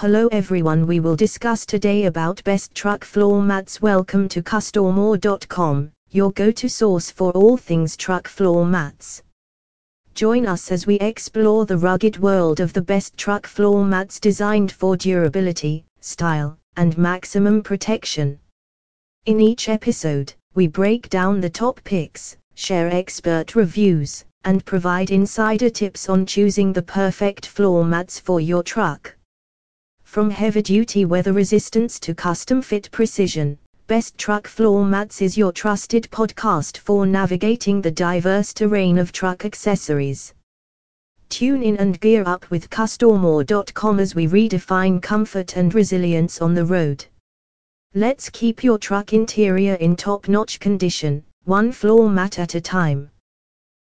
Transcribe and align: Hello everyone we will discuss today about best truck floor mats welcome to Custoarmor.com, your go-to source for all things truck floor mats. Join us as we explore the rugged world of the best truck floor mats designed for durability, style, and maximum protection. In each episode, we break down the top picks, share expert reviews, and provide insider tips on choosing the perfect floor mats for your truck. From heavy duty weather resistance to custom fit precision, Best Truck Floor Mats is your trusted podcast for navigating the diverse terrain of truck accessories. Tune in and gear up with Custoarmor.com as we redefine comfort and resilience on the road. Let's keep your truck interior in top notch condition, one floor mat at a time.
Hello 0.00 0.28
everyone 0.32 0.86
we 0.86 0.98
will 0.98 1.14
discuss 1.14 1.66
today 1.66 2.06
about 2.06 2.42
best 2.44 2.74
truck 2.74 3.04
floor 3.04 3.42
mats 3.42 3.82
welcome 3.82 4.30
to 4.30 4.40
Custoarmor.com, 4.40 5.92
your 6.08 6.32
go-to 6.32 6.70
source 6.70 7.10
for 7.10 7.30
all 7.32 7.58
things 7.58 7.98
truck 7.98 8.26
floor 8.26 8.64
mats. 8.64 9.22
Join 10.14 10.46
us 10.46 10.72
as 10.72 10.86
we 10.86 10.94
explore 11.00 11.66
the 11.66 11.76
rugged 11.76 12.18
world 12.18 12.60
of 12.60 12.72
the 12.72 12.80
best 12.80 13.14
truck 13.18 13.46
floor 13.46 13.84
mats 13.84 14.18
designed 14.18 14.72
for 14.72 14.96
durability, 14.96 15.84
style, 16.00 16.56
and 16.78 16.96
maximum 16.96 17.62
protection. 17.62 18.38
In 19.26 19.38
each 19.38 19.68
episode, 19.68 20.32
we 20.54 20.66
break 20.66 21.10
down 21.10 21.42
the 21.42 21.50
top 21.50 21.78
picks, 21.84 22.38
share 22.54 22.88
expert 22.88 23.54
reviews, 23.54 24.24
and 24.44 24.64
provide 24.64 25.10
insider 25.10 25.68
tips 25.68 26.08
on 26.08 26.24
choosing 26.24 26.72
the 26.72 26.80
perfect 26.80 27.44
floor 27.44 27.84
mats 27.84 28.18
for 28.18 28.40
your 28.40 28.62
truck. 28.62 29.14
From 30.10 30.28
heavy 30.28 30.60
duty 30.60 31.04
weather 31.04 31.32
resistance 31.32 32.00
to 32.00 32.16
custom 32.16 32.62
fit 32.62 32.90
precision, 32.90 33.56
Best 33.86 34.18
Truck 34.18 34.48
Floor 34.48 34.84
Mats 34.84 35.22
is 35.22 35.38
your 35.38 35.52
trusted 35.52 36.08
podcast 36.10 36.78
for 36.78 37.06
navigating 37.06 37.80
the 37.80 37.92
diverse 37.92 38.52
terrain 38.52 38.98
of 38.98 39.12
truck 39.12 39.44
accessories. 39.44 40.34
Tune 41.28 41.62
in 41.62 41.76
and 41.76 42.00
gear 42.00 42.24
up 42.26 42.50
with 42.50 42.68
Custoarmor.com 42.70 44.00
as 44.00 44.16
we 44.16 44.26
redefine 44.26 45.00
comfort 45.00 45.56
and 45.56 45.72
resilience 45.72 46.42
on 46.42 46.54
the 46.54 46.64
road. 46.64 47.06
Let's 47.94 48.28
keep 48.30 48.64
your 48.64 48.78
truck 48.78 49.12
interior 49.12 49.74
in 49.74 49.94
top 49.94 50.26
notch 50.26 50.58
condition, 50.58 51.22
one 51.44 51.70
floor 51.70 52.10
mat 52.10 52.40
at 52.40 52.56
a 52.56 52.60
time. 52.60 53.12